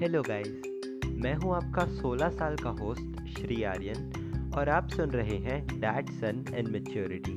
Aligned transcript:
Hello 0.00 0.20
guys 0.22 1.02
मैं 1.22 1.32
हूँ 1.34 1.54
आपका 1.54 1.82
16 1.96 2.30
साल 2.32 2.54
का 2.56 2.70
होस्ट 2.70 3.18
श्री 3.30 3.62
आर्यन, 3.62 4.52
और 4.56 4.68
आप 4.68 4.88
सुन 4.90 5.10
रहे 5.10 5.36
हैं 5.38 5.80
dad 5.80 6.10
son 6.10 6.44
and 6.54 6.68
maturity 6.68 7.32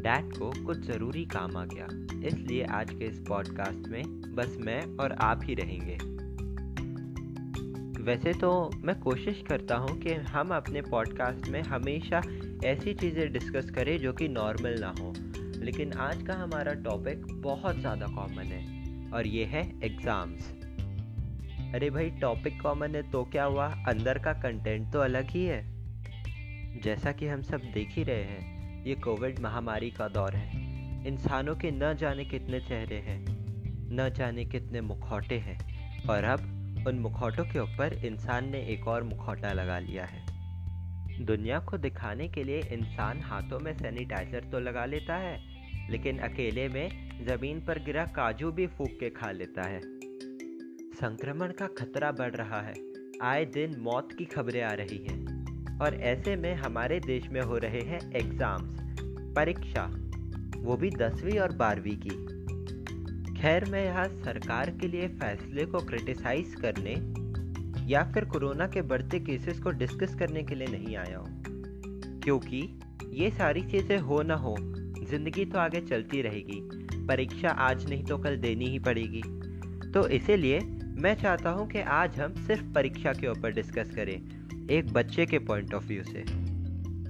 dad 0.00 0.36
को 0.38 0.50
कुछ 0.66 0.78
ज़रूरी 0.78 1.24
काम 1.26 1.56
आ 1.56 1.64
गया, 1.64 1.86
इसलिए 2.28 2.64
आज 2.70 2.90
के 2.90 3.04
इस 3.04 3.18
पॉडकास्ट 3.18 3.88
में 3.88 4.02
बस 4.34 4.56
मैं 4.60 4.80
और 4.96 5.12
आप 5.20 5.40
ही 5.44 5.54
रहेंगे। 5.54 5.96
वैसे 8.02 8.32
तो 8.32 8.52
मैं 8.76 8.98
कोशिश 9.00 9.42
करता 9.48 9.76
हूँ 9.76 9.98
कि 10.00 10.14
हम 10.28 10.54
अपने 10.56 10.82
पॉडकास्ट 10.82 11.48
में 11.48 11.60
हमेशा 11.62 12.22
ऐसी 12.64 12.94
चीज़ें 12.94 13.32
डिस्कस 13.32 13.70
करें 13.70 13.96
जो 13.98 14.12
कि 14.12 14.28
नॉर्मल 14.28 14.78
ना 14.80 14.94
हो, 15.00 15.12
लेकिन 15.64 15.92
आज 16.00 16.22
का 16.22 16.34
हमारा 16.34 16.74
टॉपिक 16.82 17.26
बहुत 17.42 17.80
ज़्यादा 17.80 18.14
कॉमन 18.16 18.52
है, 18.56 18.64
और 19.12 19.26
ये 19.26 19.44
है 19.44 19.70
एग्ज़ाम्स 19.84 20.54
अरे 21.74 21.90
भाई 21.90 22.10
टॉपिक 22.10 22.62
कॉमन 22.62 22.94
है 22.94 23.10
तो 23.10 23.24
क्या 23.24 23.44
हुआ? 23.44 23.66
अंदर 23.88 24.18
का 24.18 24.32
कंटेंट 24.32 24.92
तो 24.92 25.00
अलग 25.00 25.30
ही 25.30 25.44
है। 25.44 25.62
जैसा 26.80 27.12
कि 27.12 27.26
हम 27.26 27.42
सब 27.42 27.60
देख 27.60 27.88
ही 27.90 28.02
रहे 28.02 28.22
हैं, 28.22 28.84
ये 28.84 28.94
कोविड 28.94 29.38
महामारी 29.38 29.90
का 29.90 30.08
दौर 30.08 30.34
है। 30.34 30.50
इंसानों 31.06 31.56
के 31.56 31.70
न 31.70 31.94
जाने 31.94 32.24
कितने 32.24 32.60
चेहरे 32.60 32.96
हैं, 32.96 33.24
न 33.94 34.10
जाने 34.10 34.44
कितने 34.44 34.80
मुखौटे 34.80 35.38
हैं। 35.38 35.58
और 36.08 36.24
अब, 36.24 36.40
उन 36.88 36.98
मुखौटों 36.98 37.44
के 37.44 37.58
ऊपर 37.58 37.92
इंसान 37.92 38.50
ने 38.50 38.66
एक 38.66 38.88
और 38.88 39.02
मुखौटा 39.02 39.52
लगा 39.52 39.78
लिया 39.78 40.04
है। 40.04 40.26
दुनिया 41.24 41.58
को 41.58 41.78
दिखाने 41.78 42.28
के 42.28 42.44
लिए 42.44 42.58
इंसान 42.58 43.20
हाथों 43.20 43.60
में 43.60 43.72
सैनिटाइजर 43.74 44.44
तो 44.44 44.60
लगा 44.60 44.84
लेता 44.84 45.16
है, 45.16 45.40
लेकिन 45.90 46.18
अकेले 46.18 46.68
में 46.68 46.88
ज़मीन 47.26 47.60
पर 47.60 47.78
गिरा 47.78 48.04
काजू 48.04 48.52
भी 48.52 48.66
फूक 48.66 48.90
के 49.00 49.10
खा 49.10 49.30
लेता 49.30 49.68
है। 49.68 50.01
संक्रमण 51.02 51.48
का 51.48 51.66
खतरा 51.66 52.12
बढ़ 52.12 52.34
रहा 52.34 52.60
है। 52.60 52.74
आए 53.22 53.44
दिन 53.44 53.74
मौत 53.80 54.08
की 54.18 54.24
खबरें 54.24 54.62
आ 54.62 54.72
रही 54.72 54.96
हैं। 54.96 55.78
और 55.78 55.94
ऐसे 55.94 56.36
में 56.36 56.54
हमारे 56.54 57.00
देश 57.00 57.28
में 57.30 57.40
हो 57.40 57.56
रहे 57.58 57.80
हैं 57.80 57.98
एग्ज़ाम्स 58.16 58.76
परीक्षा, 59.36 59.82
वो 60.58 60.76
भी 60.76 60.90
दसवीं 60.90 61.38
और 61.38 61.52
बारहवीं 61.52 61.96
की। 61.96 62.10
खैर, 63.40 63.64
मैं 63.64 63.84
यहाँ 63.84 64.06
सरकार 64.08 64.70
के 64.70 64.88
लिए 64.88 65.08
फैसले 65.08 65.64
को 65.64 65.78
क्रिटिसाइज 65.78 66.54
करने 66.54 66.94
या 67.92 68.02
फिर 68.12 68.24
कोरोना 68.24 68.66
के 68.66 68.82
बढ़ते 68.82 69.20
केसेस 69.20 69.58
को 69.58 69.70
डिस्कस 69.70 70.14
करने 70.14 70.42
के 70.42 70.54
लिए 70.54 70.68
नहीं 70.68 70.96
आया 70.96 71.18
हूँ। 71.18 71.42
क्योंकि 72.20 72.80
ये 73.12 73.30
सारी 73.30 73.62
चीज़ें 73.62 73.98
हो 73.98 74.22
ना 74.22 74.34
हो, 74.34 74.56
ज़िंदगी 75.10 75.44
तो 75.44 75.58
आगे 75.58 75.80
चलती 75.80 76.22
रहेगी। 76.22 76.60
परीक्षा 77.06 77.48
आज 77.48 77.90
नहीं 77.90 78.04
तो 78.04 78.18
कल 78.18 78.36
देनी 78.36 78.66
ही 78.66 78.78
पड़ेगी। 78.78 79.22
तो 79.90 80.08
इसीलिए 80.08 80.60
मैं 80.94 81.14
चाहता 81.14 81.50
हूँ 81.50 81.68
कि 81.68 81.78
आज 81.78 82.20
हम 82.20 82.34
सिर्फ़ 82.46 82.72
परीक्षा 82.72 83.12
के 83.12 83.28
ऊपर 83.28 83.52
डिस्कस 83.52 83.94
करें, 83.94 84.22
एक 84.70 84.92
बच्चे 84.92 85.26
के 85.26 85.38
पॉइंट 85.38 85.74
ऑफ़ 85.74 85.86
व्यू 85.88 86.02
से। 86.04 86.24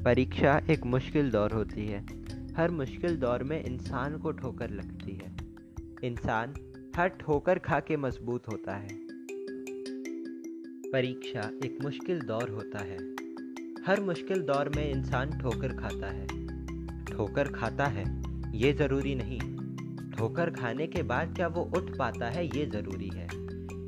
परीक्षा 0.03 0.61
एक 0.71 0.87
मुश्किल 0.87 1.31
दौर 1.31 1.53
होती 1.53 1.87
है। 1.87 2.07
हर 2.55 2.71
मुश्किल 2.71 3.17
दौर 3.17 3.43
में 3.43 3.65
इंसान 3.65 4.19
को 4.19 4.33
ठोकर 4.33 4.71
लगती 4.71 5.13
है। 5.13 5.37
इंसान 6.05 6.55
हर 6.97 7.09
ठोकर 7.09 7.59
खा 7.59 7.81
के 7.81 7.97
मज़बूत 7.97 8.49
होता 8.49 8.77
है। 8.77 8.89
परीक्षा 10.91 11.51
एक 11.65 11.79
मुश्किल 11.83 12.21
दौर 12.21 12.51
होता 12.51 12.79
है। 12.79 12.99
हर 13.87 14.01
मुश्किल 14.01 14.43
दौर 14.43 14.69
में 14.69 14.91
इंसान 14.91 15.31
ठोकर 15.31 15.69
खाता 15.69 16.07
है। 16.07 16.27
ठोकर 17.05 17.49
खाता 17.49 17.87
है, 17.87 18.23
ये 18.59 18.73
ज़रूरी 18.73 19.15
नहीं। 19.15 19.41
ठोकर 20.11 20.51
खाने 20.51 20.87
के 20.87 21.03
बाद 21.03 21.37
क्या 21.37 21.47
वो 21.47 21.63
उठ 21.63 21.97
पाता 21.97 22.27
है, 22.27 22.47
ये 22.47 22.67
ज़रूरी 22.67 23.11
है। 23.15 23.22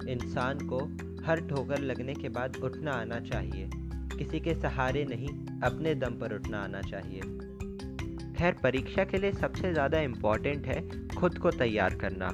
इंसान 0.08 0.58
को 0.62 0.78
हर 1.24 1.41
ठोकर 1.41 1.78
लगने 1.80 2.14
के 2.14 2.28
बाद 2.28 2.56
उठना 2.56 2.92
आना 2.92 3.20
चाहिए। 3.20 3.69
किसी 4.19 4.41
के 4.41 4.54
सहारे 4.54 5.04
नहीं, 5.04 5.28
अपने 5.60 5.94
दम 5.94 6.19
पर 6.19 6.34
उठना 6.34 6.59
आना 6.59 6.81
चाहिए। 6.82 7.20
खैर, 8.38 8.54
परीक्षा 8.62 9.04
के 9.04 9.19
लिए 9.19 9.32
सबसे 9.32 9.72
ज़्यादा 9.72 10.00
इंपॉर्टेंट 10.00 10.66
है 10.66 11.09
खुद 11.10 11.38
को 11.38 11.50
तैयार 11.53 11.94
करना। 11.94 12.31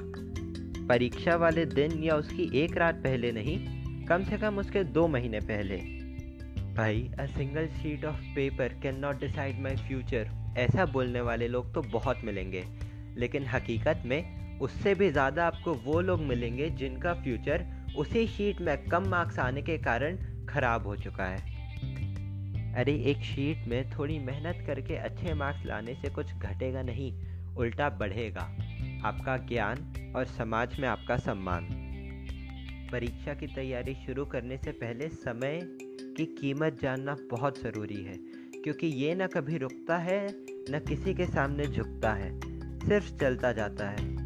परीक्षा 0.87 1.35
वाले 1.35 1.65
दिन 1.65 2.03
या 2.03 2.15
उसकी 2.15 2.49
एक 2.55 2.77
रात 2.77 2.95
पहले 2.95 3.31
नहीं, 3.31 3.57
कम 4.07 4.23
से 4.23 4.37
कम 4.37 4.57
उसके 4.57 4.83
दो 4.83 5.07
महीने 5.07 5.39
पहले। 5.41 5.77
भाई 6.75 7.09
a 7.19 7.25
single 7.27 7.67
sheet 7.77 8.05
of 8.05 8.21
paper 8.35 8.79
can 8.83 8.99
not 8.99 9.19
decide 9.19 9.59
my 9.59 9.75
future 9.77 10.29
ऐसा 10.57 10.85
बोलने 10.85 11.21
वाले 11.21 11.47
लोग 11.47 11.73
तो 11.73 11.81
बहुत 11.91 12.21
मिलेंगे, 12.23 12.63
लेकिन 13.17 13.45
हकीकत 13.45 14.03
में 14.05 14.40
उससे 14.61 14.93
भी 14.95 15.09
ज़्यादा 15.11 15.45
आपको 15.47 15.73
वो 15.73 16.01
लोग 16.01 16.21
मिलेंगे 16.21 16.69
जिनका 16.69 17.13
फ्यूचर 17.13 17.65
उसी 17.97 18.27
शीट 18.27 18.61
में 18.61 18.77
कम 18.89 19.07
मार्क्स 19.09 19.39
आने 19.39 19.61
के 19.61 19.77
कारण 19.77 20.17
ख़राब 20.49 20.87
हो 20.87 20.95
चुका 20.95 21.25
है। 21.25 21.49
अरे, 22.73 22.93
एक 22.93 23.17
शीट 23.17 23.67
में 23.67 23.89
थोड़ी 23.89 24.19
मेहनत 24.19 24.63
करके 24.67 24.95
अच्छे 24.95 25.33
मार्क्स 25.33 25.65
लाने 25.65 25.95
से 25.95 26.09
कुछ 26.09 26.33
घटेगा 26.33 26.81
नहीं, 26.81 27.13
उल्टा 27.55 27.89
बढ़ेगा। 27.89 28.41
आपका 29.05 29.37
ज्ञान 29.37 30.13
और 30.15 30.25
समाज 30.25 30.79
में 30.79 30.87
आपका 30.87 31.17
सम्मान। 31.17 31.67
परीक्षा 32.91 33.33
की 33.33 33.47
तैयारी 33.47 33.93
शुरू 33.95 34.25
करने 34.25 34.57
से 34.57 34.71
पहले 34.71 35.09
समय 35.09 35.59
की 36.17 36.25
कीमत 36.25 36.79
जानना 36.81 37.15
बहुत 37.31 37.61
ज़रूरी 37.61 38.03
है, 38.03 38.17
क्योंकि 38.63 38.87
ये 38.87 39.13
ना 39.15 39.27
कभी 39.27 39.57
रुकता 39.57 39.97
है, 39.97 40.27
न 40.69 40.79
किसी 40.79 41.13
के 41.13 41.25
सामने 41.25 41.67
झुकता 41.67 42.13
है, 42.13 42.31
सिर्फ़ 42.79 43.15
चलता 43.17 43.51
जाता 43.51 43.89
है। 43.89 44.20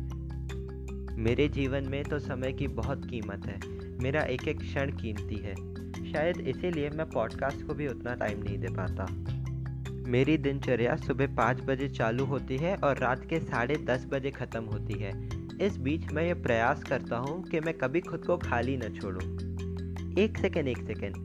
मेरे 1.17 1.47
जीवन 1.47 1.83
में 1.83 2.03
तो 2.03 2.19
समय 2.19 2.53
की 2.53 2.67
बहुत 2.67 3.05
कीमत 3.09 3.45
है। 3.45 3.59
मेरा 4.03 4.21
एक 4.21 4.47
एक 4.47 4.59
क्षण 4.59 4.91
कीमती 4.91 5.35
है। 5.35 5.55
शायद 6.11 6.37
इसीलिए 6.37 6.89
मैं 6.89 7.09
पॉडकास्ट 7.09 7.65
को 7.67 7.73
भी 7.73 7.87
उतना 7.87 8.13
टाइम 8.13 8.43
नहीं 8.43 8.57
दे 8.57 8.67
पाता। 8.67 9.05
मेरी 10.09 10.37
दिनचर्या 10.37 10.95
सुबह 10.95 11.35
पाँच 11.35 11.61
बजे 11.61 11.89
चालू 11.89 12.25
होती 12.25 12.57
है 12.57 12.75
और 12.75 12.97
रात 12.97 13.25
के 13.25 13.39
साढ़े 13.39 13.75
दस 13.75 14.05
बजे 14.05 14.31
ख़त्म 14.31 14.63
होती 14.63 14.93
है। 14.93 15.29
इस 15.61 15.77
बीच 15.77 16.11
मैं 16.11 16.27
ये 16.27 16.33
प्रयास 16.33 16.83
करता 16.83 17.17
हूँ 17.17 17.43
कि 17.43 17.59
मैं 17.59 17.73
कभी 17.73 18.01
खुद 18.01 18.25
को 18.25 18.37
खाली 18.37 18.77
न 18.77 18.89
छोड़ूँ। 18.89 19.23
एक 20.19 20.37
सेकेंड 20.37 20.67
एक 20.67 20.77
सेकेंड 20.77 21.15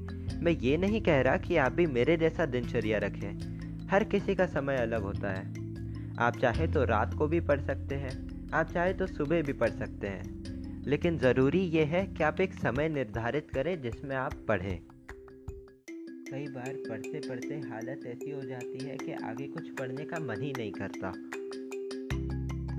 मैं 0.43 0.53
ये 0.53 0.77
नहीं 0.77 1.01
कह 1.01 1.21
रहा 1.21 1.37
कि 1.37 1.57
आप 1.57 1.73
भी 1.73 1.87
मेरे 1.87 2.17
जैसा 2.17 2.47
दिनचर्या 2.47 2.99
रखें। 2.99 3.87
हर 3.89 4.05
किसी 4.05 4.35
का 4.35 4.47
समय 4.47 4.77
अलग 4.77 5.03
होता 5.03 5.31
है। 5.31 5.71
आप 6.19 6.37
चाहे 6.37 6.67
तो 6.67 6.85
रात 6.85 7.15
को 7.15 7.27
भी 7.27 7.41
पढ़ 7.41 7.61
सकते 7.61 7.95
हैं। 7.95 8.30
आप 8.55 8.71
चाहे 8.71 8.93
तो 8.93 9.07
सुबह 9.07 9.43
भी 9.43 9.53
पढ़ 9.53 9.71
सकते 9.71 10.07
हैं। 10.07 10.85
लेकिन 10.87 11.19
ज़रूरी 11.19 11.59
ये 11.59 11.85
है 11.85 12.07
कि 12.07 12.23
आप 12.25 12.41
एक 12.41 12.55
समय 12.55 12.89
निर्धारित 12.89 13.51
करें 13.51 13.81
जिसमें 13.83 14.17
आप 14.17 14.33
पढ़ें। 14.49 14.79
कई 16.31 16.47
बार 16.47 16.73
पढ़ते 16.89 17.21
पढ़ते 17.29 17.55
हालत 17.61 18.07
ऐसी 18.07 18.31
हो 18.31 18.41
जाती 18.43 18.85
है 18.85 18.97
कि 18.97 19.13
आगे 19.25 19.47
कुछ 19.49 19.69
पढ़ने 19.71 20.05
का 20.05 20.19
मन 20.19 20.43
ही 20.43 20.53
नहीं 20.59 20.73
करता। 20.73 21.13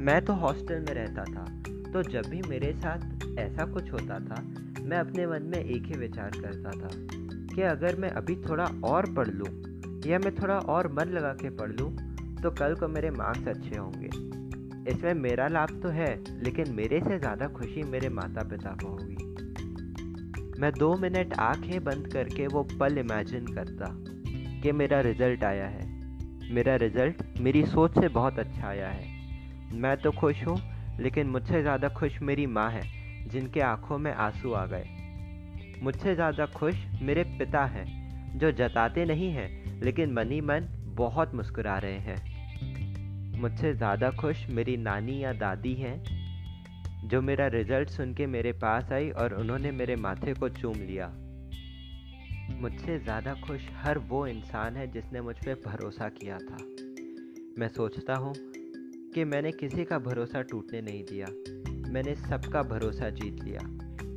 मैं 0.03 0.21
तो 0.25 0.33
हॉस्टल 0.33 0.79
में 0.79 0.93
रहता 0.93 1.23
था 1.23 1.45
तो 1.93 2.03
जब 2.03 2.29
भी 2.29 2.41
मेरे 2.41 2.73
साथ 2.73 3.39
ऐसा 3.39 3.65
कुछ 3.65 3.91
होता 3.91 4.19
था, 4.19 4.41
मैं 4.81 4.97
अपने 4.97 5.27
मन 5.27 5.43
में 5.43 5.59
एक 5.59 5.83
ही 5.83 5.97
विचार 5.97 6.31
करता 6.35 6.71
था 6.71 6.89
कि 7.55 7.61
अगर 7.61 7.95
मैं 7.95 8.09
अभी 8.09 8.35
थोड़ा 8.49 8.65
और 8.83 9.13
पढ़ 9.13 9.27
लूँ 9.27 9.47
या 10.05 10.19
मैं 10.19 10.35
थोड़ा 10.35 10.57
और 10.57 10.91
मन 10.93 11.05
लगा 11.09 11.33
के 11.33 11.49
पढ़ 11.49 11.71
लूँ 11.71 11.91
तो 12.43 12.51
कल 12.51 12.75
को 12.75 12.87
मेरे 12.87 13.11
मार्क्स 13.11 13.47
अच्छे 13.47 13.77
होंगे। 13.77 14.30
इसमें 14.87 15.13
मेरा 15.13 15.47
लाभ 15.47 15.81
तो 15.83 15.89
है, 15.89 16.23
लेकिन 16.43 16.71
मेरे 16.71 16.99
से 16.99 17.19
ज़्यादा 17.19 17.47
खुशी 17.47 17.83
मेरे 17.83 18.09
माता 18.09 18.43
पिता 18.43 18.77
को 18.83 18.87
होगी। 18.87 19.15
मैं 20.61 20.71
दो 20.71 20.97
मिनट 20.97 21.33
आँखें 21.33 21.83
बंद 21.83 22.07
करके 22.13 22.47
वो 22.47 22.63
पल 22.63 22.97
इमेजिन 22.97 23.45
करता 23.45 23.85
कि 24.61 24.71
मेरा 24.71 25.01
रिज़ल्ट 25.01 25.43
आया 25.43 25.65
है। 25.65 25.89
मेरा 26.53 26.75
रिज़ल्ट 26.75 27.23
मेरी 27.39 27.65
सोच 27.65 27.99
से 27.99 28.07
बहुत 28.07 28.39
अच्छा 28.39 28.67
आया 28.67 28.89
है। 28.89 29.07
मैं 29.73 29.97
तो 29.97 30.11
खुश 30.11 30.47
हूँ, 30.47 30.61
लेकिन 30.99 31.27
मुझसे 31.27 31.61
ज़्यादा 31.61 31.89
खुश 31.89 32.21
मेरी 32.21 32.45
माँ 32.45 32.71
है, 32.71 32.81
जिनके 33.27 33.59
आँखों 33.59 33.97
में 33.97 34.13
आँसू 34.13 34.51
आ 34.51 34.65
गए। 34.65 34.85
मुझसे 35.83 36.15
ज़्यादा 36.15 36.45
खुश 36.45 36.75
मेरे 37.01 37.23
पिता 37.23 37.65
हैं, 37.65 37.85
जो 38.39 38.51
जताते 38.51 39.05
नहीं 39.05 39.29
हैं, 39.29 39.79
लेकिन 39.81 40.13
मनी 40.13 40.41
मन 40.41 40.67
बहुत 40.85 41.35
मुस्कुरा 41.35 41.77
रहे 41.77 41.99
हैं। 41.99 42.30
मुझसे 43.41 43.73
ज़्यादा 43.73 44.09
खुश 44.11 44.45
मेरी 44.49 44.77
नानी 44.77 45.23
या 45.23 45.31
दादी 45.33 45.73
हैं, 45.73 46.03
जो 47.07 47.21
मेरा 47.21 47.47
रिज़ल्ट 47.47 47.89
सुन 47.89 48.13
के 48.13 48.25
मेरे 48.25 48.51
पास 48.51 48.91
आई 48.91 49.09
और 49.09 49.33
उन्होंने 49.33 49.71
मेरे 49.71 49.95
माथे 49.95 50.33
को 50.33 50.49
चूम 50.49 50.75
लिया। 50.75 51.07
मुझसे 52.61 52.99
ज़्यादा 52.99 53.33
खुश 53.33 53.61
हर 53.73 53.97
वो 53.97 54.27
इंसान 54.27 54.75
है 54.75 54.91
जिसने 54.91 55.21
मुझ 55.21 55.35
पर 55.35 55.53
भरोसा 55.65 56.09
किया 56.09 56.37
था। 56.37 56.57
मैं 57.57 57.67
सोचता 57.67 58.15
हूँ 58.15 58.33
कि 59.15 59.23
मैंने 59.23 59.51
किसी 59.51 59.85
का 59.85 59.99
भरोसा 59.99 60.41
टूटने 60.41 60.81
नहीं 60.81 61.03
दिया। 61.03 61.27
मैंने 61.91 62.15
सबका 62.15 62.63
भरोसा 62.63 63.09
जीत 63.09 63.43
लिया। 63.43 63.61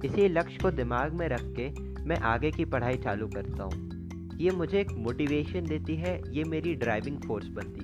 इसी 0.04 0.28
लक्ष्य 0.28 0.58
को 0.62 0.70
दिमाग 0.70 1.12
में 1.12 1.28
रख 1.28 1.46
के 1.58 1.70
मैं 2.04 2.18
आगे 2.26 2.50
की 2.50 2.64
पढ़ाई 2.64 2.96
चालू 2.96 3.28
करता 3.28 3.62
हूँ। 3.62 4.38
ये 4.40 4.50
मुझे 4.50 4.80
एक 4.80 4.92
मोटिवेशन 4.92 5.66
देती 5.66 5.96
है, 5.96 6.20
ये 6.30 6.44
मेरी 6.44 6.74
ड्राइविंग 6.74 7.20
फोर्स 7.20 7.48
बनती 7.48 7.83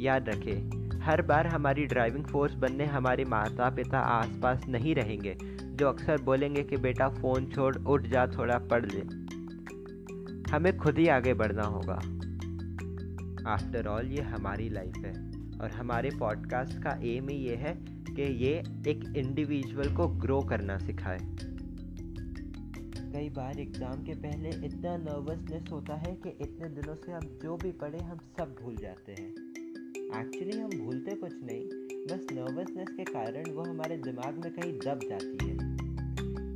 याद 0.00 0.28
रखें, 0.28 1.00
हर 1.00 1.22
बार 1.22 1.46
हमारी 1.46 1.86
ड्राइविंग 1.86 2.24
फोर्स 2.24 2.54
बनने 2.54 2.84
हमारे 2.84 3.24
माता 3.24 3.70
पिता 3.70 3.98
आसपास 3.98 4.66
नहीं 4.68 4.94
रहेंगे, 4.94 5.36
जो 5.42 5.88
अक्सर 5.88 6.22
बोलेंगे 6.22 6.62
कि 6.62 6.76
बेटा 6.76 7.08
फ़ोन 7.08 7.46
छोड़, 7.46 7.76
उठ 7.76 8.06
जा, 8.06 8.26
थोड़ा 8.26 8.58
पढ़ 8.58 8.86
ले। 8.86 9.02
हमें 10.50 10.76
खुद 10.78 10.98
ही 10.98 11.08
आगे 11.08 11.34
बढ़ना 11.34 11.62
होगा। 11.62 12.00
आफ्टर 13.50 13.86
ऑल 13.86 14.06
ये 14.06 14.22
हमारी 14.22 14.68
लाइफ 14.68 14.96
है। 14.96 15.30
और 15.60 15.70
हमारे 15.70 16.10
पॉडकास्ट 16.18 16.82
का 16.82 16.90
एम 16.90 17.28
ही 17.28 17.36
ये 17.36 17.56
है 17.56 17.74
कि 18.10 18.22
ये 18.22 18.52
एक 18.88 19.12
इंडिविजुअल 19.16 19.94
को 19.94 20.08
ग्रो 20.08 20.40
करना 20.40 20.78
सिखाए। 20.78 21.18
कई 23.12 23.28
बार 23.28 23.60
एग्ज़ाम 23.60 24.02
के 24.04 24.14
पहले 24.14 24.48
इतना 24.66 24.96
नर्वसनेस 24.96 25.64
होता 25.72 25.94
है 25.94 26.14
कि 26.16 26.28
इतने 26.28 26.68
दिनों 26.68 26.94
से 26.94 27.12
हम 27.12 27.38
जो 27.42 27.56
भी 27.56 27.72
पढ़े, 27.72 27.98
हम 27.98 28.18
सब 28.38 28.56
भूल 28.62 28.76
जाते 28.76 29.12
हैं। 29.12 29.49
एक्चुअली 30.16 30.58
हम 30.58 30.70
भूलते 30.70 31.14
कुछ 31.14 31.32
नहीं। 31.44 31.64
बस 32.06 32.26
नर्वसनेस 32.32 32.88
के 32.90 33.04
कारण 33.04 33.50
वो 33.50 33.62
हमारे 33.62 33.96
दिमाग 33.96 34.38
में 34.38 34.52
कहीं 34.52 34.72
दब 34.72 35.00
जाती 35.08 35.46
है। 35.46 35.54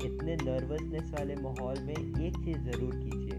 इतने 0.07 0.37
नर्वसनेस 0.37 1.11
वाले 1.11 1.35
माहौल 1.37 1.79
में 1.81 1.95
एक 1.97 2.37
चीज़ 2.37 2.59
ज़रूर 2.59 2.91
कीजिए। 2.95 3.39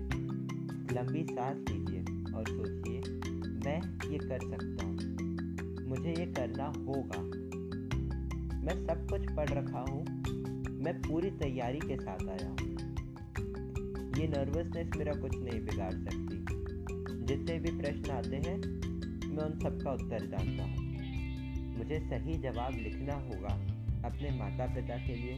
लंबी 0.95 1.23
सांस 1.23 1.65
लीजिए 1.69 2.33
और 2.33 2.43
सोचिए, 2.47 2.99
मैं 3.39 4.09
ये 4.11 4.17
कर 4.17 4.39
सकता 4.39 4.85
हूँ। 4.85 4.95
मुझे 5.87 6.09
ये 6.09 6.25
करना 6.25 6.65
होगा। 6.65 7.21
मैं 8.59 8.87
सब 8.87 9.07
कुछ 9.09 9.35
पढ़ 9.35 9.49
रखा 9.49 9.79
हूँ। 9.79 10.05
मैं 10.83 11.01
पूरी 11.01 11.29
तैयारी 11.29 11.79
के 11.79 11.95
साथ 11.95 12.27
आया 12.29 12.49
हूँ। 12.49 12.71
ये 14.17 14.27
नर्वसनेस 14.27 14.89
मेरा 14.97 15.13
कुछ 15.13 15.31
नहीं 15.35 15.61
बिगाड़ 15.61 15.93
सकती। 15.93 16.45
जितने 17.25 17.59
भी 17.59 17.77
प्रश्न 17.77 18.11
आते 18.11 18.35
हैं 18.35 18.84
मैं 19.35 19.43
उन 19.43 19.59
सबका 19.59 19.91
उत्तर 19.91 20.25
जानता 20.25 20.63
हूँ। 20.63 20.85
मुझे 21.77 21.99
सही 21.99 22.37
जवाब 22.37 22.73
लिखना 22.73 23.13
होगा 23.13 23.53
अपने 24.07 24.29
माता 24.31 24.75
पिता 24.75 24.97
के 24.97 25.15
लिए, 25.15 25.33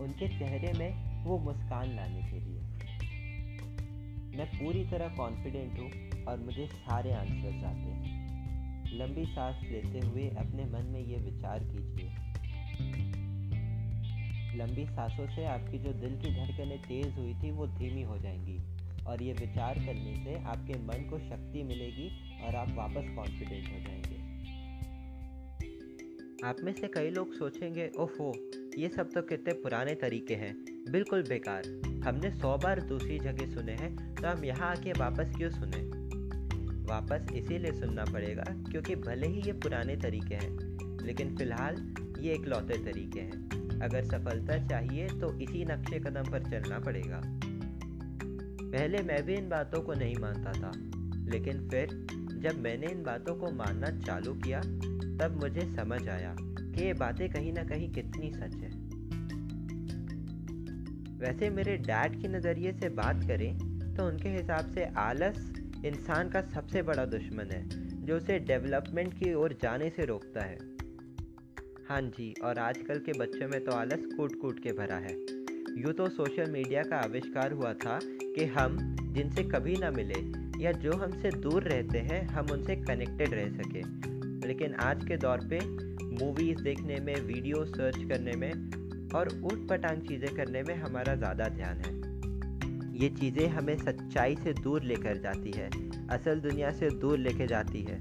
उनके 0.00 0.38
चेहरे 0.38 0.72
में 0.72 1.24
वो 1.24 1.38
मुस्कान 1.38 1.96
लाने 1.96 2.22
के 2.22 2.40
लिए। 2.40 2.60
मैं 4.38 4.46
पूरी 4.46 4.84
तरह 4.84 5.08
कॉन्फिडेंट 5.08 5.78
हूँ 5.78 5.90
और 6.24 6.40
मुझे 6.40 6.66
सारे 6.66 7.12
आंसर्स 7.12 7.64
आते 7.64 7.90
हैं। 7.90 8.20
लंबी 8.98 9.24
सांस 9.24 9.56
लेते 9.62 10.06
हुए 10.06 10.28
अपने 10.28 10.64
मन 10.64 10.90
में 10.92 11.00
ये 11.00 11.16
विचार 11.16 11.58
कीजिए। 11.58 12.10
लंबी 14.58 14.86
सांसों 14.86 15.26
से 15.26 15.44
आपकी 15.44 15.78
जो 15.78 15.92
दिल 15.92 16.10
की 16.10 16.30
धड़कनें 16.34 16.78
तेज 16.78 17.14
हुई 17.18 17.34
थी, 17.34 17.50
वो 17.50 17.66
धीमी 17.66 18.02
हो 18.02 18.18
जाएँगी 18.18 18.58
और 19.04 19.22
ये 19.22 19.32
विचार 19.32 19.74
करने 19.74 20.24
से 20.24 20.44
आपके 20.44 20.72
मन 20.72 21.10
को 21.10 21.18
शक्ति 21.18 21.62
मिलेगी 21.62 22.29
और 22.40 22.56
आप 22.56 22.74
वापस 22.76 23.14
कॉन्फिडेंट 23.16 23.68
हो 23.68 23.80
जाएँगे। 23.80 24.18
आप 26.46 26.56
में 26.64 26.72
से 26.72 26.88
कई 26.88 27.10
लोग 27.10 27.34
सोचेंगे 27.34 27.90
ओफो 27.98 28.32
ये 28.78 28.88
सब 28.88 29.10
तो 29.12 29.22
कितने 29.22 29.52
पुराने 29.52 29.94
तरीके 29.94 30.34
हैं। 30.34 30.54
बिल्कुल 30.90 31.22
बेकार। 31.22 31.66
हमने 32.04 32.30
सौ 32.30 32.56
बार 32.58 32.80
दूसरी 32.80 33.18
जगह 33.18 33.54
सुने 33.54 33.72
हैं 33.72 34.14
तो 34.14 34.28
हम 34.28 34.44
यहाँ 34.44 34.70
आके 34.70 34.92
वापस 34.92 35.34
क्यों 35.36 35.50
सुने? 35.50 35.82
वापस 36.86 37.32
इसीलिए 37.32 37.72
सुनना 37.72 38.04
पड़ेगा, 38.04 38.44
क्योंकि 38.70 38.94
भले 38.96 39.26
ही 39.26 39.42
ये 39.42 39.52
पुराने 39.52 39.96
तरीके 39.96 40.34
हैं, 40.34 40.50
लेकिन 41.02 41.36
फ़िलहाल 41.36 41.76
ये 42.20 42.34
इकलौते 42.34 42.78
तरीके 42.84 43.20
हैं। 43.20 43.80
अगर 43.80 44.04
सफलता 44.04 44.56
चाहिए 44.66 45.06
तो 45.10 45.32
इसी 45.40 45.64
नक्शे 45.64 45.98
कदम 46.00 46.30
पर 46.30 46.50
चलना 46.50 46.78
पड़ेगा। 46.78 47.20
पहले 48.62 49.02
मैं 49.02 49.22
भी 49.22 49.34
इन 49.34 49.48
बातों 49.48 49.82
को 49.82 49.94
नहीं 49.94 50.16
मानता 50.16 50.52
था, 50.52 50.72
लेकिन 51.30 51.68
फिर 51.68 51.86
जब 52.40 52.60
मैंने 52.60 52.86
इन 52.86 53.02
बातों 53.02 53.34
को 53.34 53.50
मानना 53.50 53.90
चालू 53.98 54.34
किया, 54.34 54.60
तब 55.18 55.36
मुझे 55.40 55.64
समझ 55.76 56.08
आया 56.08 56.34
कि 56.38 56.84
ये 56.84 56.92
बातें 56.92 57.28
कहीं 57.30 57.52
ना 57.52 57.64
कहीं 57.64 57.92
कितनी 57.92 58.30
सच 58.30 58.54
है। 58.54 58.70
वैसे 61.18 61.50
मेरे 61.50 61.76
डैड 61.76 62.20
के 62.22 62.28
नज़रिए 62.28 62.72
से 62.72 62.88
बात 62.88 63.24
करें 63.28 63.58
तो 63.94 64.06
उनके 64.06 64.28
हिसाब 64.28 64.72
से 64.72 64.84
आलस 64.84 65.52
इंसान 65.84 66.28
का 66.28 66.40
सबसे 66.40 66.82
बड़ा 66.82 67.04
दुश्मन 67.04 67.50
है, 67.52 67.68
जो 68.06 68.16
उसे 68.16 68.38
डेवलपमेंट 68.38 69.14
की 69.14 69.34
ओर 69.34 69.52
जाने 69.62 69.90
से 69.90 70.04
रोकता 70.04 70.44
है। 70.44 70.58
हाँ 71.88 72.00
जी, 72.00 72.34
और 72.44 72.58
आजकल 72.58 72.98
के 72.98 73.12
बच्चों 73.12 73.48
में 73.48 73.64
तो 73.64 73.72
आलस 73.72 74.06
कूट 74.16 74.40
कूट 74.40 74.62
के 74.62 74.72
भरा 74.72 74.96
है। 74.96 75.12
यूँ 75.78 75.92
तो 75.92 76.08
सोशल 76.08 76.50
मीडिया 76.50 76.82
का 76.82 76.96
आविष्कार 76.96 77.52
हुआ 77.52 77.72
था 77.72 77.98
कि 78.04 78.44
हम, 78.44 78.96
जिनसे 79.12 79.42
कभी 79.42 79.76
ना 79.76 79.90
मिले 79.90 80.39
या 80.60 80.72
जो 80.72 80.92
हमसे 80.92 81.30
दूर 81.30 81.62
रहते 81.62 81.98
हैं, 81.98 82.26
हम 82.26 82.46
उनसे 82.52 82.76
कनेक्टेड 82.76 83.34
रह 83.34 83.48
सकें। 83.48 84.40
लेकिन 84.46 84.74
आज 84.74 85.04
के 85.04 85.16
दौर 85.16 85.40
पे 85.52 85.60
मूवीज़ 86.24 86.62
देखने 86.62 86.96
में 86.96 87.14
वीडियो 87.14 87.64
सर्च 87.64 87.96
करने 87.96 88.32
में 88.32 88.52
और 89.14 89.28
ऊट 89.44 89.68
पटांग 89.68 90.02
चीज़ें 90.02 90.34
करने 90.34 90.62
में 90.62 90.74
हमारा 90.74 91.14
ज़्यादा 91.14 91.48
ध्यान 91.48 91.76
है। 91.76 91.98
ये 93.00 93.08
चीज़ें 93.08 93.48
हमें 93.48 93.76
सच्चाई 93.76 94.36
से 94.36 94.52
दूर 94.52 94.82
लेकर 94.82 95.18
जाती 95.18 95.50
है, 95.50 95.70
असल 96.10 96.40
दुनिया 96.40 96.70
से 96.70 96.90
दूर 96.90 97.18
लेके 97.18 97.46
जाती 97.46 97.82
है 97.82 97.98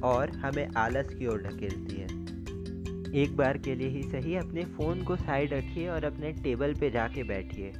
और 0.00 0.30
हमें 0.30 0.68
आलस 0.76 1.14
की 1.14 1.26
ओर 1.26 1.42
ढकेलती 1.42 1.96
है। 1.96 3.22
एक 3.22 3.36
बार 3.36 3.58
के 3.58 3.74
लिए 3.74 3.88
ही 3.88 4.02
सही 4.02 4.36
अपने 4.36 4.64
फ़ोन 4.64 5.02
को 5.02 5.16
साइड 5.16 5.52
रखिए 5.52 5.88
और 5.88 6.04
अपने 6.04 6.32
टेबल 6.32 6.74
पे 6.74 6.90
जाके 6.90 7.22
बैठिए। 7.22 7.72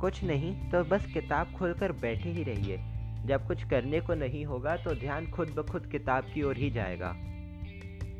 कुछ 0.00 0.24
नहीं 0.24 0.54
तो 0.70 0.84
बस 0.84 1.06
किताब 1.14 1.52
खोलकर 1.52 1.92
बैठे 1.92 2.30
ही 2.30 2.42
रहिए। 2.42 2.80
जब 3.26 3.46
कुछ 3.46 3.62
करने 3.64 4.00
को 4.00 4.14
नहीं 4.14 4.44
होगा 4.44 4.76
तो 4.76 4.94
ध्यान 4.94 5.26
खुद 5.26 5.48
ब 5.48 5.66
खुद 5.66 5.86
किताब 5.86 6.30
की 6.34 6.42
ओर 6.42 6.56
ही 6.56 6.70
जाएगा। 6.70 7.14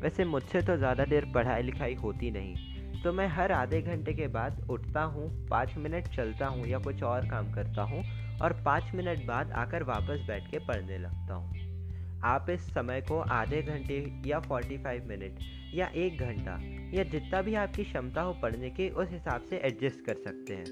वैसे 0.01 0.25
मुझसे 0.25 0.61
तो 0.61 0.77
ज़्यादा 0.77 1.05
देर 1.05 1.25
पढ़ाई 1.35 1.61
लिखाई 1.61 1.95
होती 1.95 2.31
नहीं 2.31 3.01
तो 3.03 3.11
मैं 3.13 3.27
हर 3.27 3.51
आधे 3.51 3.81
घंटे 3.81 4.13
के 4.13 4.27
बाद 4.27 4.65
उठता 4.69 5.01
हूँ, 5.03 5.29
पाँच 5.47 5.73
मिनट 5.77 6.07
चलता 6.07 6.47
हूँ 6.47 6.67
या 6.67 6.79
कुछ 6.79 7.03
और 7.03 7.25
काम 7.25 7.51
करता 7.51 7.81
हूँ 7.81 8.03
और 8.41 8.53
पाँच 8.65 8.91
मिनट 8.95 9.25
बाद 9.25 9.51
आकर 9.51 9.83
वापस 9.83 10.25
बैठ 10.27 10.49
के 10.51 10.59
पढ़ने 10.59 10.97
लगता 10.97 11.33
हूँ। 11.33 12.19
आप 12.23 12.49
इस 12.49 12.67
समय 12.73 13.01
को 13.01 13.19
आधे 13.31 13.61
घंटे 13.61 13.97
या 14.25 14.39
45 14.41 15.07
मिनट 15.07 15.39
या 15.75 15.87
एक 15.95 16.19
घंटा 16.19 16.59
या 16.93 17.03
जितना 17.03 17.41
भी 17.41 17.55
आपकी 17.55 17.83
क्षमता 17.83 18.21
हो 18.21 18.33
पढ़ने 18.33 18.69
की 18.69 18.89
उस 18.89 19.09
हिसाब 19.11 19.41
से 19.41 19.57
एडजस्ट 19.57 20.05
कर 20.05 20.15
सकते 20.25 20.53
हैं। 20.53 20.65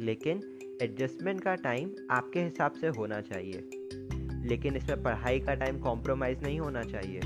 लेकिन 0.00 0.42
एडजस्टमेंट 0.82 1.40
का 1.40 1.54
टाइम 1.54 1.90
आपके 2.10 2.40
हिसाब 2.40 2.72
से 2.72 2.88
होना 2.88 3.20
चाहिए। 3.20 3.68
लेकिन 4.48 4.76
इसमें 4.76 5.02
पढ़ाई 5.02 5.40
का 5.40 5.54
टाइम 5.54 5.78
कॉम्प्रोमाइज़ 5.78 6.40
नहीं 6.40 6.60
होना 6.60 6.82
चाहिए। 6.82 7.20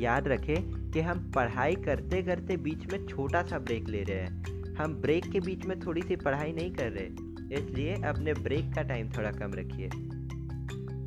याद 0.00 0.28
रखें 0.28 0.90
कि 0.90 1.00
हम 1.00 1.30
पढ़ाई 1.32 1.74
करते 1.76 2.22
करते 2.22 2.56
बीच 2.56 2.86
में 2.92 3.06
छोटा 3.06 3.42
सा 3.42 3.58
ब्रेक 3.58 3.88
ले 3.88 4.02
रहे 4.02 4.16
हैं। 4.16 4.74
हम 4.74 4.94
ब्रेक 4.94 5.26
के 5.26 5.40
बीच 5.40 5.66
में 5.66 5.78
थोड़ी 5.80 6.02
सी 6.02 6.16
पढ़ाई 6.16 6.52
नहीं 6.52 6.70
कर 6.72 6.90
रहे, 6.90 7.06
इसलिए 7.54 7.94
अपने 7.94 8.32
ब्रेक 8.32 8.72
का 8.74 8.82
टाइम 8.82 9.10
थोड़ा 9.10 9.30
कम 9.30 9.52
रखिए। 9.54 9.88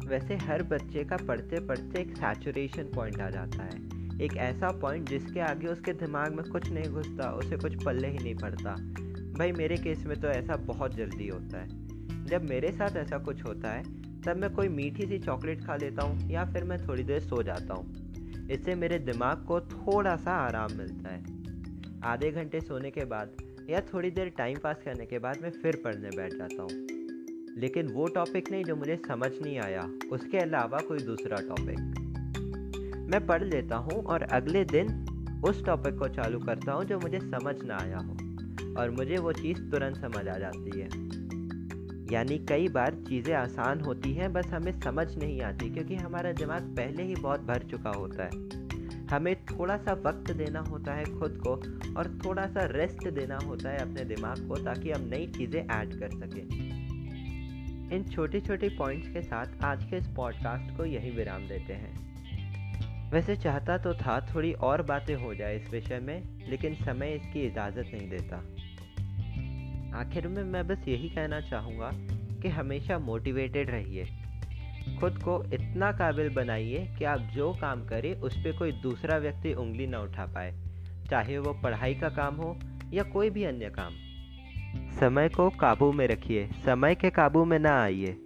वैसे 0.08 0.36
हर 0.36 0.64
बच्चे 0.64 1.04
का 1.04 1.18
पढ़ते 1.18 1.60
पढ़ते 1.60 2.02
एक 2.02 2.16
सैचुरेशन 2.18 2.84
पॉइंट 2.84 3.20
आ 3.22 3.30
जाता 3.30 3.64
है। 3.64 4.22
एक 4.22 4.38
ऐसा 4.38 4.72
पॉइंट 4.72 5.10
जिसके 5.10 5.40
आगे 5.40 5.68
उसके 5.68 5.94
दिमाग 5.94 6.36
में 6.36 6.46
कुछ 6.46 6.72
नहीं 6.72 6.92
घुसता, 6.92 7.32
उसे 7.32 7.58
कुछ 7.58 7.84
पल्ले 7.84 8.08
ही 8.08 8.18
नहीं 8.18 8.36
पड़ता। 8.36 8.76
भाई 9.40 9.52
मेरे 9.52 9.78
केस 9.78 10.06
में 10.06 10.20
तो 10.20 10.28
ऐसा 10.28 10.56
बहुत 10.56 10.96
जल्दी 10.96 11.28
होता 11.28 11.60
है। 11.62 11.68
जब 12.26 12.50
मेरे 12.50 12.72
साथ 12.72 12.98
ऐसा 12.98 13.18
कुछ 13.18 13.46
होता 13.46 13.70
है, 13.70 13.84
तब 14.22 14.38
मैं 14.38 14.50
कोई 14.54 14.68
मीठी 14.68 15.06
सी 15.06 15.20
चॉकलेट 15.20 15.66
खा 15.66 15.76
लेता 15.76 16.04
हूँ 16.04 16.30
या 16.30 16.46
फिर 16.46 16.64
मैं 16.64 16.88
थोड़ी 16.88 17.04
देर 17.04 17.20
सो 17.20 17.44
जाता 17.44 17.74
हूँ। 17.74 17.96
इससे 18.52 18.76
मेरे 18.76 19.00
दिमाग 19.00 19.46
को 19.46 19.62
थोड़ा 19.62 20.16
सा 20.16 20.32
आराम 20.32 20.70
मिलता 20.78 21.10
है। 21.10 21.24
आधे 22.04 22.32
घंटे 22.32 22.62
सोने 22.62 22.92
के 22.92 23.06
बाद 23.06 23.32
या 23.70 23.82
थोड़ी 23.82 24.12
देर 24.12 24.30
टाइम 24.30 24.58
पास 24.64 24.76
करने 24.86 25.06
के 25.06 25.20
बाद 25.20 25.42
मैं 25.42 25.50
फिर 25.50 25.82
पढ़ने 25.84 26.12
बैठ 26.12 26.34
जाता 26.34 26.64
हूँ। 26.64 26.88
लेकिन 27.58 27.88
वो 27.88 28.08
टॉपिक 28.08 28.52
नहीं 28.52 28.64
जो 28.64 28.76
मुझे 28.76 29.02
समझ 29.08 29.32
नहीं 29.42 29.60
आया, 29.60 29.90
उसके 30.12 30.38
अलावा 30.38 30.82
कोई 30.82 31.00
दूसरा 31.00 31.40
टॉपिक 31.40 31.80
मैं 33.10 33.28
पढ़ 33.28 33.44
लेता 33.44 33.76
हूँ 33.76 34.04
और 34.04 34.22
अगले 34.22 34.64
दिन 34.64 35.06
उस 35.46 35.66
टॉपिक 35.66 35.96
को 35.96 36.08
चालू 36.08 36.40
करता 36.40 36.72
हूँ 36.72 36.86
जो 36.86 37.00
मुझे 37.00 37.20
समझ 37.20 37.56
ना 37.64 37.78
आया 37.78 37.98
हो। 37.98 38.18
और 38.78 38.90
मुझे 38.90 39.18
वो 39.18 39.32
चीज़ 39.32 39.72
तुरंत 39.72 39.98
समझ 39.98 40.28
आ 40.28 40.38
जाती 40.38 40.80
है। 40.80 41.20
यानी 42.12 42.38
कई 42.38 42.68
बार 42.68 42.96
चीज़ें 43.10 43.34
आसान 43.34 43.82
होती 43.82 44.14
हैं, 44.14 44.34
बस 44.34 44.46
हमें 44.46 44.80
समझ 44.80 45.18
नहीं 45.18 45.42
आती 45.42 45.70
क्योंकि 45.70 45.96
हमारा 45.96 46.32
दिमाग 46.32 46.62
पहले 46.62 47.04
ही 47.04 47.16
बहुत 47.16 47.42
भर 47.42 47.64
चुका 47.64 47.90
होता 47.90 48.24
है। 48.24 48.60
हमें 49.08 49.36
थोड़ा 49.46 49.78
सा 49.78 49.94
वक्त 49.94 50.32
देना 50.32 50.60
होता 50.60 50.94
है 50.94 51.04
खुद 51.04 51.42
को 51.48 51.52
और 51.98 52.20
थोड़ा 52.26 52.46
सा 52.48 52.66
रेस्ट 52.66 53.10
देना 53.10 53.38
होता 53.38 53.70
है 53.70 53.78
अपने 53.78 54.06
दिमाग 54.06 54.48
को 54.48 54.56
ताकि 54.56 54.92
हम 54.92 55.02
नई 55.02 55.28
चीज़ें 55.28 55.62
ऐड 55.62 56.00
कर 56.00 56.10
सकें। 56.10 56.70
इन 57.92 58.04
छोटे 58.04 58.42
छोटे 58.42 58.70
पॉइंट्स 58.70 59.10
के 59.10 59.22
साथ 59.22 59.64
आज 59.64 59.84
के 59.84 59.98
इस 59.98 60.08
पॉडकास्ट 60.08 60.78
को 60.78 60.86
यही 60.86 61.12
विराम 61.12 61.48
देते 61.48 61.74
हैं। 61.74 62.09
वैसे 63.12 63.36
चाहता 63.36 63.78
तो 63.78 63.94
था 63.94 64.20
थोड़ी 64.34 64.52
और 64.54 64.82
बातें 64.82 65.16
हो 65.16 65.34
जाए 65.36 65.56
इस 65.56 65.70
विषय 65.72 66.00
में, 66.00 66.50
लेकिन 66.50 66.76
समय 66.76 67.14
इसकी 67.14 67.42
इजाज़त 67.42 67.92
नहीं 67.94 68.10
देता। 68.10 68.38
आखिर 70.00 70.28
में 70.28 70.44
मैं 70.44 70.68
बस 70.68 70.88
यही 70.88 71.10
कहना 71.10 71.42
चाहूँगा 71.42 71.92
कि 72.42 72.48
हमेशा 72.48 73.00
मोटिवेटेड 73.00 73.70
रहिए। 73.70 74.08
खुद 75.00 75.18
को 75.24 75.44
इतना 75.54 75.92
काबिल 75.92 76.30
बनाइए 76.30 76.86
कि 77.00 77.06
आप 77.06 77.20
जो 77.20 77.52
काम 77.54 77.86
करें, 77.86 78.14
उस 78.16 78.38
पर 78.38 78.58
कोई 78.58 78.72
दूसरा 78.72 79.18
व्यक्ति 79.18 79.54
उंगली 79.54 79.88
ना 79.88 80.00
उठा 80.00 80.26
पाए, 80.26 80.54
चाहे 81.10 81.38
वो 81.38 81.54
पढ़ाई 81.54 81.96
का 81.96 82.10
काम 82.10 82.36
हो 82.36 82.58
या 82.94 83.04
कोई 83.04 83.30
भी 83.30 83.44
अन्य 83.44 83.70
काम। 83.70 83.94
समय 85.00 85.30
को 85.30 85.50
काबू 85.50 85.92
में 85.92 86.08
रखिए, 86.08 86.48
समय 86.66 86.96
के 86.96 87.10
काबू 87.10 87.46
में 87.46 87.60
ना 87.60 87.82
आइए। 87.84 88.18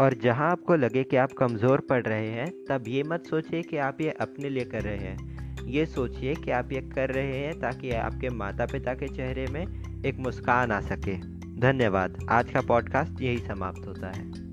और 0.00 0.14
जहाँ 0.14 0.50
आपको 0.50 0.74
लगे 0.74 1.04
कि 1.04 1.16
आप 1.16 1.32
कमज़ोर 1.32 1.80
पड़ 1.80 2.02
रहे 2.02 2.28
हैं, 2.28 2.52
तब 2.68 2.84
ये 2.88 3.02
मत 3.02 3.26
सोचिए 3.26 3.62
कि 3.62 3.76
आप 3.76 4.00
ये 4.00 4.10
अपने 4.10 4.48
लिए 4.48 4.64
कर 4.64 4.80
रहे 4.80 4.96
हैं। 4.96 5.28
ये 5.66 5.86
सोचिए 5.86 6.34
कि 6.34 6.50
आप 6.50 6.72
ये 6.72 6.80
कर 6.80 7.10
रहे 7.10 7.36
हैं 7.36 7.60
ताकि 7.60 7.90
आपके 7.90 8.28
माता 8.28 8.66
पिता 8.66 8.94
के 8.94 9.08
चेहरे 9.08 9.46
में 9.46 9.66
एक 10.04 10.18
मुस्कान 10.18 10.72
आ 10.72 10.80
सके। 10.80 11.16
धन्यवाद। 11.60 12.26
आज 12.30 12.50
का 12.50 12.60
पॉडकास्ट 12.60 13.22
यही 13.22 13.38
समाप्त 13.38 13.86
होता 13.86 14.08
है। 14.08 14.47